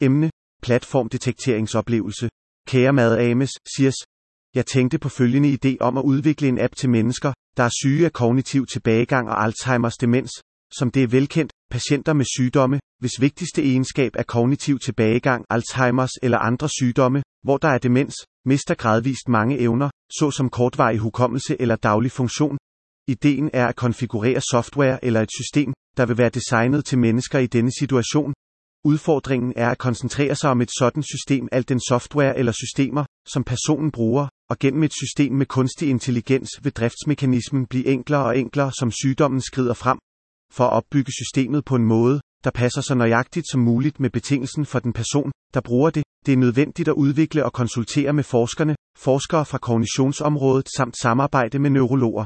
Emne. 0.00 0.30
Platformdetekteringsoplevelse. 0.62 2.28
Kære 2.68 2.92
Mad 2.92 3.18
Ames, 3.18 3.50
Sirs. 3.76 3.94
Jeg 4.54 4.66
tænkte 4.66 4.98
på 4.98 5.08
følgende 5.08 5.58
idé 5.58 5.76
om 5.80 5.98
at 5.98 6.02
udvikle 6.02 6.48
en 6.48 6.58
app 6.60 6.76
til 6.76 6.90
mennesker, 6.90 7.32
der 7.56 7.62
er 7.62 7.78
syge 7.82 8.04
af 8.04 8.12
kognitiv 8.12 8.66
tilbagegang 8.66 9.28
og 9.28 9.44
Alzheimers 9.44 9.96
demens, 9.96 10.30
som 10.78 10.90
det 10.90 11.02
er 11.02 11.06
velkendt, 11.06 11.52
patienter 11.70 12.12
med 12.12 12.24
sygdomme, 12.24 12.80
hvis 13.00 13.20
vigtigste 13.20 13.62
egenskab 13.62 14.12
er 14.14 14.22
kognitiv 14.22 14.78
tilbagegang, 14.78 15.44
Alzheimers 15.50 16.10
eller 16.22 16.38
andre 16.38 16.68
sygdomme, 16.68 17.22
hvor 17.44 17.56
der 17.56 17.68
er 17.68 17.78
demens, 17.78 18.14
mister 18.44 18.74
gradvist 18.74 19.28
mange 19.28 19.58
evner, 19.58 19.90
såsom 20.18 20.50
kortvarig 20.50 20.98
hukommelse 20.98 21.60
eller 21.60 21.76
daglig 21.76 22.12
funktion. 22.12 22.58
Ideen 23.08 23.50
er 23.52 23.66
at 23.66 23.76
konfigurere 23.76 24.40
software 24.40 25.04
eller 25.04 25.20
et 25.20 25.30
system, 25.40 25.72
der 25.96 26.06
vil 26.06 26.18
være 26.18 26.28
designet 26.28 26.84
til 26.84 26.98
mennesker 26.98 27.38
i 27.38 27.46
denne 27.46 27.72
situation. 27.78 28.34
Udfordringen 28.84 29.52
er 29.56 29.70
at 29.70 29.78
koncentrere 29.78 30.34
sig 30.34 30.50
om 30.50 30.60
et 30.60 30.70
sådan 30.78 31.02
system 31.02 31.48
alt 31.52 31.68
den 31.68 31.80
software 31.88 32.38
eller 32.38 32.52
systemer, 32.52 33.04
som 33.26 33.44
personen 33.44 33.90
bruger, 33.90 34.28
og 34.50 34.58
gennem 34.58 34.82
et 34.82 34.92
system 34.92 35.32
med 35.32 35.46
kunstig 35.46 35.88
intelligens 35.90 36.50
vil 36.62 36.72
driftsmekanismen 36.72 37.66
blive 37.66 37.86
enklere 37.86 38.24
og 38.24 38.38
enklere 38.38 38.72
som 38.78 38.90
sygdommen 38.90 39.40
skrider 39.40 39.74
frem. 39.74 39.98
For 40.52 40.64
at 40.64 40.72
opbygge 40.72 41.12
systemet 41.12 41.64
på 41.64 41.76
en 41.76 41.84
måde, 41.84 42.20
der 42.44 42.50
passer 42.50 42.80
så 42.80 42.94
nøjagtigt 42.94 43.46
som 43.50 43.60
muligt 43.60 44.00
med 44.00 44.10
betingelsen 44.10 44.66
for 44.66 44.78
den 44.78 44.92
person, 44.92 45.32
der 45.54 45.60
bruger 45.60 45.90
det, 45.90 46.02
det 46.26 46.32
er 46.32 46.36
nødvendigt 46.36 46.88
at 46.88 46.94
udvikle 46.94 47.44
og 47.44 47.52
konsultere 47.52 48.12
med 48.12 48.24
forskerne, 48.24 48.76
forskere 48.98 49.44
fra 49.44 49.58
kognitionsområdet 49.58 50.68
samt 50.76 50.98
samarbejde 50.98 51.58
med 51.58 51.70
neurologer. 51.70 52.24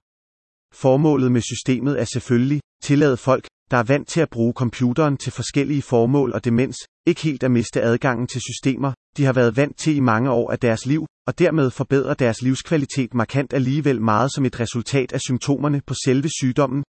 Formålet 0.74 1.32
med 1.32 1.40
systemet 1.40 2.00
er 2.00 2.04
selvfølgelig, 2.04 2.60
tillade 2.82 3.16
folk, 3.16 3.46
der 3.70 3.76
er 3.76 3.82
vant 3.82 4.08
til 4.08 4.20
at 4.20 4.30
bruge 4.30 4.52
computeren 4.52 5.16
til 5.16 5.32
forskellige 5.32 5.82
formål 5.82 6.32
og 6.32 6.44
demens, 6.44 6.76
ikke 7.06 7.20
helt 7.20 7.42
at 7.42 7.50
miste 7.50 7.82
adgangen 7.82 8.26
til 8.26 8.40
systemer, 8.40 8.92
de 9.16 9.24
har 9.24 9.32
været 9.32 9.56
vant 9.56 9.78
til 9.78 9.96
i 9.96 10.00
mange 10.00 10.30
år 10.30 10.50
af 10.50 10.58
deres 10.58 10.86
liv, 10.86 11.06
og 11.26 11.38
dermed 11.38 11.70
forbedrer 11.70 12.14
deres 12.14 12.42
livskvalitet 12.42 13.14
markant 13.14 13.52
alligevel 13.52 14.02
meget 14.02 14.32
som 14.34 14.44
et 14.44 14.60
resultat 14.60 15.12
af 15.12 15.20
symptomerne 15.20 15.80
på 15.86 15.94
selve 16.04 16.28
sygdommen, 16.28 16.84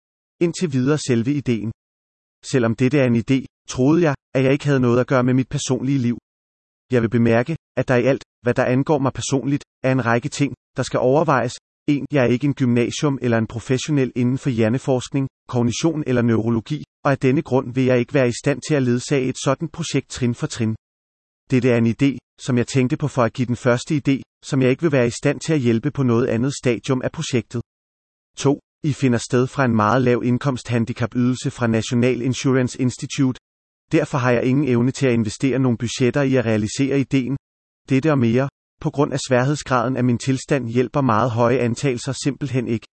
indtil 0.41 0.73
videre 0.73 0.97
selve 0.97 1.33
ideen. 1.33 1.71
Selvom 2.45 2.75
dette 2.75 2.99
er 2.99 3.05
en 3.05 3.15
idé, 3.15 3.45
troede 3.69 4.01
jeg, 4.01 4.15
at 4.35 4.43
jeg 4.43 4.51
ikke 4.51 4.65
havde 4.65 4.79
noget 4.79 4.99
at 4.99 5.07
gøre 5.07 5.23
med 5.23 5.33
mit 5.33 5.49
personlige 5.49 5.97
liv. 5.97 6.17
Jeg 6.91 7.01
vil 7.01 7.09
bemærke, 7.09 7.55
at 7.77 7.87
der 7.87 7.95
i 7.95 8.05
alt, 8.05 8.23
hvad 8.41 8.53
der 8.53 8.65
angår 8.65 8.99
mig 8.99 9.13
personligt, 9.13 9.63
er 9.83 9.91
en 9.91 10.05
række 10.05 10.29
ting, 10.29 10.53
der 10.77 10.83
skal 10.83 10.99
overvejes. 10.99 11.53
1. 11.87 12.05
Jeg 12.11 12.23
er 12.23 12.27
ikke 12.27 12.47
en 12.47 12.53
gymnasium 12.53 13.19
eller 13.21 13.37
en 13.37 13.47
professionel 13.47 14.11
inden 14.15 14.37
for 14.37 14.49
hjerneforskning, 14.49 15.27
kognition 15.47 16.03
eller 16.07 16.21
neurologi, 16.21 16.83
og 17.03 17.11
af 17.11 17.17
denne 17.17 17.41
grund 17.41 17.73
vil 17.73 17.85
jeg 17.85 17.99
ikke 17.99 18.13
være 18.13 18.27
i 18.27 18.39
stand 18.43 18.61
til 18.67 18.75
at 18.75 18.83
ledsage 18.83 19.27
et 19.27 19.37
sådan 19.43 19.69
projekt 19.69 20.09
trin 20.09 20.35
for 20.35 20.47
trin. 20.47 20.75
Dette 21.51 21.69
er 21.69 21.77
en 21.77 21.87
idé, 21.87 22.17
som 22.39 22.57
jeg 22.57 22.67
tænkte 22.67 22.97
på 22.97 23.07
for 23.07 23.23
at 23.23 23.33
give 23.33 23.45
den 23.45 23.55
første 23.55 24.01
idé, 24.01 24.21
som 24.43 24.61
jeg 24.61 24.69
ikke 24.69 24.81
vil 24.81 24.91
være 24.91 25.07
i 25.07 25.17
stand 25.19 25.39
til 25.39 25.53
at 25.53 25.59
hjælpe 25.59 25.91
på 25.91 26.03
noget 26.03 26.27
andet 26.27 26.53
stadium 26.53 27.01
af 27.01 27.11
projektet. 27.11 27.61
2. 28.37 28.59
I 28.83 28.93
finder 28.93 29.17
sted 29.17 29.47
fra 29.47 29.65
en 29.65 29.75
meget 29.75 30.01
lav 30.01 30.21
indkomsthandicapydelse 30.23 31.51
fra 31.51 31.67
National 31.67 32.21
Insurance 32.21 32.81
Institute. 32.81 33.39
Derfor 33.91 34.17
har 34.17 34.31
jeg 34.31 34.43
ingen 34.43 34.67
evne 34.67 34.91
til 34.91 35.07
at 35.07 35.13
investere 35.13 35.59
nogle 35.59 35.77
budgetter 35.77 36.21
i 36.21 36.35
at 36.35 36.45
realisere 36.45 36.99
ideen. 36.99 37.37
Dette 37.89 38.11
og 38.11 38.19
mere, 38.19 38.49
på 38.81 38.89
grund 38.89 39.13
af 39.13 39.19
sværhedsgraden 39.27 39.97
af 39.97 40.03
min 40.03 40.17
tilstand 40.17 40.69
hjælper 40.69 41.01
meget 41.01 41.31
høje 41.31 41.57
antagelser 41.57 42.13
simpelthen 42.23 42.67
ikke. 42.67 42.87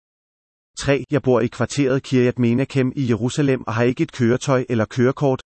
3. 0.80 1.04
Jeg 1.12 1.22
bor 1.22 1.40
i 1.40 1.48
kvarteret 1.48 2.04
Kiryat 2.04 2.40
Menachem 2.40 2.92
i 2.96 3.10
Jerusalem 3.10 3.64
og 3.68 3.74
har 3.74 3.84
ikke 3.84 4.04
et 4.04 4.12
køretøj 4.12 4.66
eller 4.70 4.86
kørekort. 4.86 5.42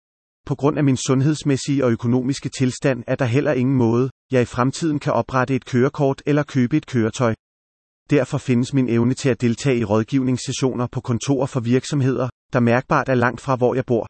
På 0.46 0.54
grund 0.54 0.78
af 0.78 0.84
min 0.84 0.96
sundhedsmæssige 0.96 1.84
og 1.84 1.90
økonomiske 1.90 2.48
tilstand 2.48 3.04
er 3.06 3.14
der 3.14 3.24
heller 3.24 3.52
ingen 3.52 3.76
måde, 3.76 4.10
jeg 4.32 4.42
i 4.42 4.44
fremtiden 4.44 4.98
kan 4.98 5.12
oprette 5.12 5.54
et 5.54 5.64
kørekort 5.64 6.22
eller 6.26 6.42
købe 6.42 6.76
et 6.76 6.86
køretøj. 6.86 7.34
Derfor 8.10 8.38
findes 8.38 8.74
min 8.74 8.88
evne 8.88 9.14
til 9.14 9.28
at 9.28 9.40
deltage 9.40 9.78
i 9.78 9.84
rådgivningssessioner 9.84 10.86
på 10.92 11.00
kontorer 11.00 11.46
for 11.46 11.60
virksomheder, 11.60 12.28
der 12.52 12.60
mærkbart 12.60 13.08
er 13.08 13.14
langt 13.14 13.40
fra 13.40 13.56
hvor 13.56 13.74
jeg 13.74 13.84
bor. 13.86 14.06